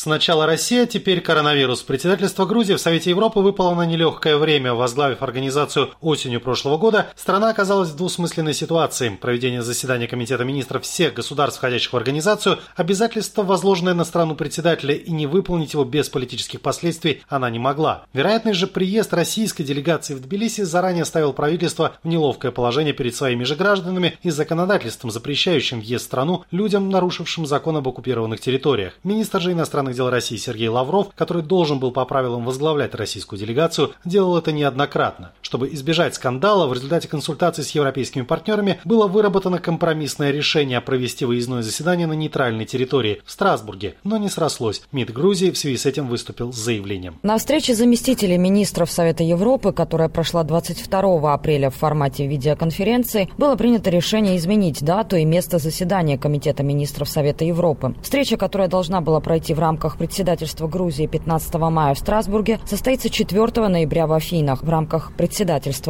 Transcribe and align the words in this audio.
Сначала 0.00 0.46
Россия, 0.46 0.86
теперь 0.86 1.20
коронавирус. 1.20 1.82
Председательство 1.82 2.46
Грузии 2.46 2.74
в 2.74 2.80
Совете 2.80 3.10
Европы 3.10 3.40
выпало 3.40 3.74
на 3.74 3.84
нелегкое 3.84 4.36
время. 4.36 4.72
Возглавив 4.72 5.22
организацию 5.22 5.90
осенью 6.00 6.40
прошлого 6.40 6.78
года, 6.78 7.08
страна 7.16 7.50
оказалась 7.50 7.88
в 7.88 7.96
двусмысленной 7.96 8.54
ситуации. 8.54 9.08
Проведение 9.08 9.60
заседания 9.60 10.06
Комитета 10.06 10.44
министров 10.44 10.84
всех 10.84 11.14
государств, 11.14 11.58
входящих 11.58 11.92
в 11.92 11.96
организацию, 11.96 12.60
обязательство, 12.76 13.42
возложенное 13.42 13.92
на 13.92 14.04
страну 14.04 14.36
председателя, 14.36 14.94
и 14.94 15.10
не 15.10 15.26
выполнить 15.26 15.72
его 15.72 15.82
без 15.82 16.08
политических 16.08 16.60
последствий 16.60 17.24
она 17.28 17.50
не 17.50 17.58
могла. 17.58 18.04
Вероятный 18.12 18.52
же 18.52 18.68
приезд 18.68 19.12
российской 19.12 19.64
делегации 19.64 20.14
в 20.14 20.20
Тбилиси 20.20 20.60
заранее 20.60 21.06
ставил 21.06 21.32
правительство 21.32 21.94
в 22.04 22.06
неловкое 22.06 22.52
положение 22.52 22.94
перед 22.94 23.16
своими 23.16 23.42
же 23.42 23.56
гражданами 23.56 24.16
и 24.22 24.30
законодательством, 24.30 25.10
запрещающим 25.10 25.80
въезд 25.80 26.04
в 26.04 26.06
страну 26.06 26.44
людям, 26.52 26.88
нарушившим 26.88 27.46
закон 27.46 27.78
об 27.78 27.88
оккупированных 27.88 28.40
территориях. 28.40 28.92
Министр 29.02 29.40
же 29.40 29.50
иностранных 29.50 29.87
иностранных 29.88 29.96
дел 29.96 30.10
России 30.10 30.36
Сергей 30.36 30.68
Лавров, 30.68 31.08
который 31.14 31.42
должен 31.42 31.78
был 31.78 31.90
по 31.90 32.04
правилам 32.04 32.44
возглавлять 32.44 32.94
российскую 32.94 33.38
делегацию, 33.38 33.92
делал 34.04 34.36
это 34.36 34.52
неоднократно. 34.52 35.32
Чтобы 35.48 35.72
избежать 35.72 36.14
скандала, 36.14 36.66
в 36.66 36.74
результате 36.74 37.08
консультаций 37.08 37.64
с 37.64 37.70
европейскими 37.70 38.20
партнерами 38.20 38.80
было 38.84 39.06
выработано 39.06 39.58
компромиссное 39.58 40.30
решение 40.30 40.78
провести 40.82 41.24
выездное 41.24 41.62
заседание 41.62 42.06
на 42.06 42.12
нейтральной 42.12 42.66
территории 42.66 43.22
в 43.24 43.30
Страсбурге, 43.30 43.94
но 44.04 44.18
не 44.18 44.28
срослось. 44.28 44.82
МИД 44.92 45.14
Грузии 45.14 45.50
в 45.50 45.56
связи 45.56 45.78
с 45.78 45.86
этим 45.86 46.06
выступил 46.06 46.52
с 46.52 46.56
заявлением. 46.56 47.18
На 47.22 47.38
встрече 47.38 47.74
заместителей 47.74 48.36
министров 48.36 48.90
Совета 48.90 49.24
Европы, 49.24 49.72
которая 49.72 50.10
прошла 50.10 50.42
22 50.42 51.32
апреля 51.32 51.70
в 51.70 51.76
формате 51.76 52.26
видеоконференции, 52.26 53.30
было 53.38 53.56
принято 53.56 53.88
решение 53.88 54.36
изменить 54.36 54.84
дату 54.84 55.16
и 55.16 55.24
место 55.24 55.56
заседания 55.56 56.18
Комитета 56.18 56.62
министров 56.62 57.08
Совета 57.08 57.46
Европы. 57.46 57.94
Встреча, 58.02 58.36
которая 58.36 58.68
должна 58.68 59.00
была 59.00 59.20
пройти 59.20 59.54
в 59.54 59.60
рамках 59.60 59.96
председательства 59.96 60.68
Грузии 60.68 61.06
15 61.06 61.54
мая 61.54 61.94
в 61.94 61.98
Страсбурге 61.98 62.60
состоится 62.66 63.08
4 63.08 63.68
ноября 63.68 64.06
в 64.06 64.12
Афинах 64.12 64.62
в 64.62 64.68
рамках 64.68 65.12
председательства 65.16 65.37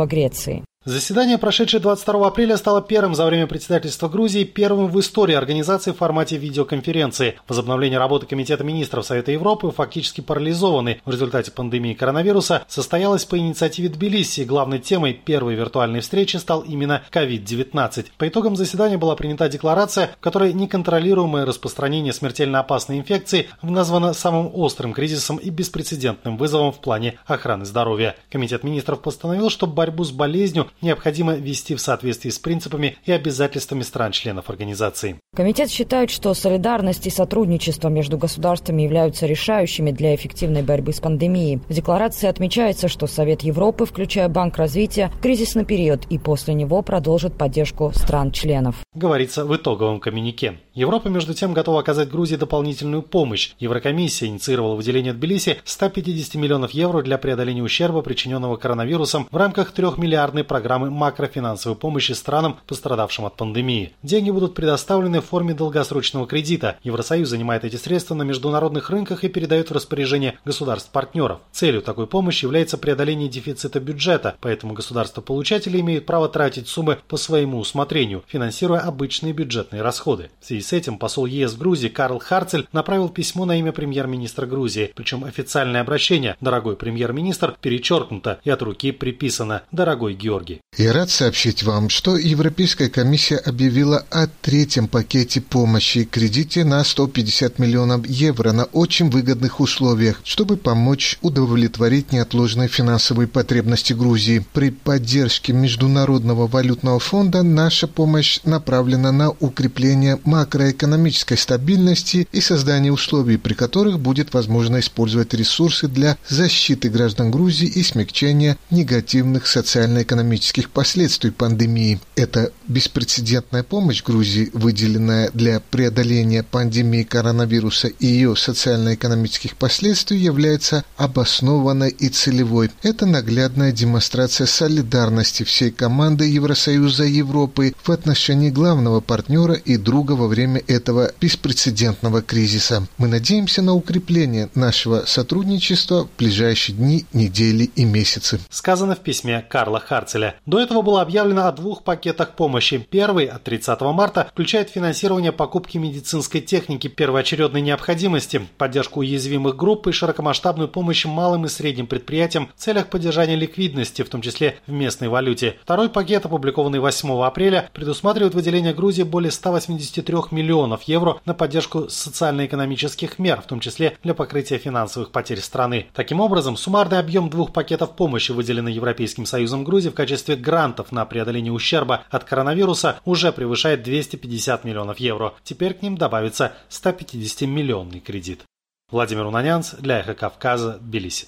Греции. 0.06 0.64
Заседание, 0.88 1.36
прошедшее 1.36 1.82
22 1.82 2.28
апреля, 2.28 2.56
стало 2.56 2.80
первым 2.80 3.14
за 3.14 3.26
время 3.26 3.46
председательства 3.46 4.08
Грузии, 4.08 4.44
первым 4.44 4.86
в 4.86 4.98
истории 4.98 5.34
организации 5.34 5.90
в 5.90 5.96
формате 5.96 6.38
видеоконференции. 6.38 7.38
Возобновление 7.46 7.98
работы 7.98 8.24
Комитета 8.24 8.64
министров 8.64 9.04
Совета 9.04 9.30
Европы, 9.30 9.70
фактически 9.70 10.22
парализованный 10.22 11.02
в 11.04 11.10
результате 11.10 11.50
пандемии 11.50 11.92
коронавируса, 11.92 12.62
состоялось 12.68 13.26
по 13.26 13.36
инициативе 13.36 13.90
Тбилиси. 13.90 14.44
Главной 14.44 14.78
темой 14.78 15.12
первой 15.12 15.56
виртуальной 15.56 16.00
встречи 16.00 16.38
стал 16.38 16.62
именно 16.62 17.02
COVID-19. 17.12 18.06
По 18.16 18.26
итогам 18.26 18.56
заседания 18.56 18.96
была 18.96 19.14
принята 19.14 19.50
декларация, 19.50 20.12
в 20.18 20.20
которой 20.20 20.54
неконтролируемое 20.54 21.44
распространение 21.44 22.14
смертельно 22.14 22.60
опасной 22.60 22.96
инфекции 22.96 23.48
названо 23.60 24.14
самым 24.14 24.52
острым 24.54 24.94
кризисом 24.94 25.36
и 25.36 25.50
беспрецедентным 25.50 26.38
вызовом 26.38 26.72
в 26.72 26.78
плане 26.78 27.18
охраны 27.26 27.66
здоровья. 27.66 28.16
Комитет 28.30 28.64
министров 28.64 29.02
постановил, 29.02 29.50
что 29.50 29.66
борьбу 29.66 30.04
с 30.04 30.12
болезнью 30.12 30.68
необходимо 30.82 31.34
вести 31.34 31.74
в 31.74 31.80
соответствии 31.80 32.30
с 32.30 32.38
принципами 32.38 32.96
и 33.04 33.12
обязательствами 33.12 33.82
стран-членов 33.82 34.50
организации. 34.50 35.16
Комитет 35.34 35.70
считает, 35.70 36.10
что 36.10 36.34
солидарность 36.34 37.06
и 37.06 37.10
сотрудничество 37.10 37.88
между 37.88 38.18
государствами 38.18 38.82
являются 38.82 39.26
решающими 39.26 39.90
для 39.90 40.14
эффективной 40.14 40.62
борьбы 40.62 40.92
с 40.92 41.00
пандемией. 41.00 41.60
В 41.68 41.72
декларации 41.72 42.28
отмечается, 42.28 42.88
что 42.88 43.06
Совет 43.06 43.42
Европы, 43.42 43.86
включая 43.86 44.28
Банк 44.28 44.56
развития, 44.56 45.12
кризисный 45.22 45.64
период 45.64 46.06
и 46.10 46.18
после 46.18 46.54
него 46.54 46.82
продолжит 46.82 47.36
поддержку 47.36 47.92
стран-членов. 47.94 48.76
Говорится 48.94 49.44
в 49.44 49.54
итоговом 49.54 50.00
коммюнике. 50.00 50.58
Европа, 50.78 51.08
между 51.08 51.34
тем, 51.34 51.54
готова 51.54 51.80
оказать 51.80 52.08
Грузии 52.08 52.36
дополнительную 52.36 53.02
помощь. 53.02 53.50
Еврокомиссия 53.58 54.28
инициировала 54.28 54.76
выделение 54.76 55.12
Тбилиси 55.12 55.60
150 55.64 56.36
миллионов 56.36 56.70
евро 56.70 57.02
для 57.02 57.18
преодоления 57.18 57.64
ущерба, 57.64 58.00
причиненного 58.00 58.54
коронавирусом 58.54 59.26
в 59.28 59.36
рамках 59.36 59.72
трехмиллиардной 59.72 60.44
программы 60.44 60.88
макрофинансовой 60.88 61.76
помощи 61.76 62.12
странам, 62.12 62.60
пострадавшим 62.68 63.24
от 63.24 63.34
пандемии. 63.34 63.92
Деньги 64.04 64.30
будут 64.30 64.54
предоставлены 64.54 65.20
в 65.20 65.24
форме 65.24 65.52
долгосрочного 65.52 66.28
кредита. 66.28 66.78
Евросоюз 66.84 67.28
занимает 67.28 67.64
эти 67.64 67.74
средства 67.74 68.14
на 68.14 68.22
международных 68.22 68.88
рынках 68.90 69.24
и 69.24 69.28
передает 69.28 69.70
в 69.70 69.74
распоряжение 69.74 70.38
государств-партнеров. 70.44 71.40
Целью 71.50 71.82
такой 71.82 72.06
помощи 72.06 72.44
является 72.44 72.78
преодоление 72.78 73.28
дефицита 73.28 73.80
бюджета, 73.80 74.36
поэтому 74.40 74.74
государства-получатели 74.74 75.80
имеют 75.80 76.06
право 76.06 76.28
тратить 76.28 76.68
суммы 76.68 76.98
по 77.08 77.16
своему 77.16 77.58
усмотрению, 77.58 78.22
финансируя 78.28 78.78
обычные 78.78 79.32
бюджетные 79.32 79.82
расходы. 79.82 80.30
В 80.38 80.46
связи 80.46 80.67
с 80.68 80.72
этим 80.74 80.98
посол 80.98 81.24
ЕС 81.24 81.54
в 81.54 81.58
Грузии 81.58 81.88
Карл 81.88 82.18
Харцель 82.18 82.68
направил 82.72 83.08
письмо 83.08 83.46
на 83.46 83.58
имя 83.58 83.72
премьер-министра 83.72 84.44
Грузии, 84.44 84.92
причем 84.94 85.24
официальное 85.24 85.80
обращение 85.80 86.36
«Дорогой 86.42 86.76
премьер-министр» 86.76 87.56
перечеркнуто 87.58 88.38
и 88.44 88.50
от 88.50 88.60
руки 88.60 88.92
приписано 88.92 89.62
«Дорогой 89.72 90.12
Георгий». 90.12 90.60
Я 90.76 90.92
рад 90.92 91.08
сообщить 91.08 91.62
вам, 91.62 91.88
что 91.88 92.18
Европейская 92.18 92.90
комиссия 92.90 93.36
объявила 93.36 94.04
о 94.10 94.26
третьем 94.26 94.88
пакете 94.88 95.40
помощи 95.40 96.04
кредите 96.04 96.64
на 96.64 96.84
150 96.84 97.58
миллионов 97.58 98.06
евро 98.06 98.52
на 98.52 98.64
очень 98.64 99.08
выгодных 99.08 99.60
условиях, 99.60 100.20
чтобы 100.22 100.58
помочь 100.58 101.16
удовлетворить 101.22 102.12
неотложные 102.12 102.68
финансовые 102.68 103.26
потребности 103.26 103.94
Грузии. 103.94 104.44
При 104.52 104.70
поддержке 104.70 105.54
Международного 105.54 106.46
валютного 106.46 106.98
фонда 106.98 107.42
наша 107.42 107.88
помощь 107.88 108.40
направлена 108.44 109.12
на 109.12 109.30
укрепление 109.30 110.18
макроэкономической 110.58 111.36
стабильности 111.36 112.28
и 112.32 112.40
создание 112.40 112.92
условий, 112.92 113.36
при 113.36 113.54
которых 113.54 114.00
будет 114.00 114.34
возможно 114.34 114.80
использовать 114.80 115.34
ресурсы 115.34 115.88
для 115.88 116.16
защиты 116.28 116.88
граждан 116.88 117.30
Грузии 117.30 117.68
и 117.68 117.82
смягчения 117.82 118.56
негативных 118.70 119.46
социально-экономических 119.46 120.48
экономических 120.58 120.70
последствий 120.70 121.30
пандемии. 121.30 122.00
Это 122.16 122.52
беспрецедентная 122.66 123.62
помощь 123.62 124.02
Грузии, 124.02 124.50
выделенная 124.52 125.30
для 125.34 125.60
преодоления 125.60 126.42
пандемии 126.42 127.02
коронавируса 127.02 127.88
и 127.88 128.06
ее 128.06 128.34
социально-экономических 128.34 129.56
последствий, 129.56 130.18
является 130.18 130.84
обоснованной 130.96 131.90
и 131.90 132.08
целевой. 132.08 132.70
Это 132.82 133.06
наглядная 133.06 133.72
демонстрация 133.72 134.46
солидарности 134.46 135.42
всей 135.44 135.70
команды 135.70 136.24
Евросоюза 136.24 137.04
Европы 137.04 137.74
в 137.82 137.90
отношении 137.90 138.50
главного 138.50 139.00
партнера 139.00 139.54
и 139.54 139.76
друга 139.76 140.12
во 140.12 140.26
время 140.26 140.37
этого 140.46 141.12
беспрецедентного 141.20 142.22
кризиса. 142.22 142.86
Мы 142.98 143.08
надеемся 143.08 143.62
на 143.62 143.74
укрепление 143.74 144.48
нашего 144.54 145.04
сотрудничества 145.06 146.04
в 146.04 146.16
ближайшие 146.18 146.76
дни, 146.76 147.06
недели 147.12 147.64
и 147.74 147.84
месяцы. 147.84 148.40
Сказано 148.50 148.94
в 148.94 149.00
письме 149.00 149.44
Карла 149.48 149.80
Харцеля. 149.80 150.36
До 150.46 150.60
этого 150.60 150.82
было 150.82 151.02
объявлено 151.02 151.46
о 151.46 151.52
двух 151.52 151.82
пакетах 151.82 152.36
помощи. 152.36 152.86
Первый 152.90 153.26
от 153.26 153.44
30 153.44 153.80
марта 153.80 154.28
включает 154.30 154.70
финансирование 154.70 155.32
покупки 155.32 155.78
медицинской 155.78 156.40
техники 156.40 156.88
первоочередной 156.88 157.60
необходимости, 157.60 158.46
поддержку 158.58 159.00
уязвимых 159.00 159.56
групп 159.56 159.86
и 159.86 159.92
широкомасштабную 159.92 160.68
помощь 160.68 161.04
малым 161.04 161.46
и 161.46 161.48
средним 161.48 161.86
предприятиям 161.86 162.50
в 162.56 162.60
целях 162.60 162.88
поддержания 162.88 163.36
ликвидности, 163.36 164.02
в 164.02 164.08
том 164.08 164.22
числе 164.22 164.58
в 164.66 164.72
местной 164.72 165.08
валюте. 165.08 165.56
Второй 165.62 165.88
пакет, 165.88 166.26
опубликованный 166.26 166.78
8 166.78 167.22
апреля, 167.22 167.70
предусматривает 167.72 168.34
выделение 168.34 168.74
Грузии 168.74 169.02
более 169.02 169.30
183 169.30 170.14
миллионов 170.32 170.82
евро 170.84 171.20
на 171.24 171.34
поддержку 171.34 171.88
социально-экономических 171.88 173.18
мер, 173.18 173.40
в 173.40 173.46
том 173.46 173.60
числе 173.60 173.96
для 174.02 174.14
покрытия 174.14 174.58
финансовых 174.58 175.10
потерь 175.10 175.40
страны. 175.40 175.86
Таким 175.92 176.20
образом, 176.20 176.56
суммарный 176.56 176.98
объем 176.98 177.30
двух 177.30 177.52
пакетов 177.52 177.96
помощи, 177.96 178.32
выделенный 178.32 178.72
Европейским 178.72 179.26
Союзом 179.26 179.64
Грузии 179.64 179.90
в 179.90 179.94
качестве 179.94 180.36
грантов 180.36 180.92
на 180.92 181.04
преодоление 181.04 181.52
ущерба 181.52 182.04
от 182.10 182.24
коронавируса 182.24 183.00
уже 183.04 183.32
превышает 183.32 183.82
250 183.82 184.64
миллионов 184.64 184.98
евро. 185.00 185.34
Теперь 185.42 185.74
к 185.74 185.82
ним 185.82 185.98
добавится 185.98 186.52
150-миллионный 186.70 188.00
кредит. 188.00 188.44
Владимир 188.90 189.26
Унанянц 189.26 189.74
для 189.74 190.00
Эхо 190.00 190.14
Кавказа, 190.14 190.78
Тбилиси. 190.80 191.26